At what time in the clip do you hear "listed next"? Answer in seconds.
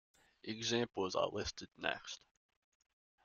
1.27-2.21